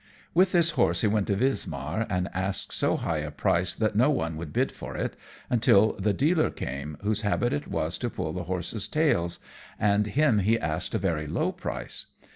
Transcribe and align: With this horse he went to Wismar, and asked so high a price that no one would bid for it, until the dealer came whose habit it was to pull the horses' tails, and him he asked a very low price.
With 0.33 0.51
this 0.51 0.71
horse 0.71 1.01
he 1.01 1.07
went 1.07 1.27
to 1.27 1.35
Wismar, 1.35 2.07
and 2.09 2.27
asked 2.33 2.73
so 2.73 2.97
high 2.97 3.19
a 3.19 3.29
price 3.29 3.75
that 3.75 3.95
no 3.95 4.09
one 4.09 4.35
would 4.35 4.51
bid 4.51 4.71
for 4.71 4.97
it, 4.97 5.15
until 5.47 5.93
the 5.93 6.11
dealer 6.11 6.49
came 6.49 6.97
whose 7.03 7.21
habit 7.21 7.53
it 7.53 7.67
was 7.67 7.99
to 7.99 8.09
pull 8.09 8.33
the 8.33 8.45
horses' 8.45 8.87
tails, 8.87 9.39
and 9.79 10.07
him 10.07 10.39
he 10.39 10.57
asked 10.59 10.95
a 10.95 10.97
very 10.97 11.27
low 11.27 11.51
price. 11.51 12.07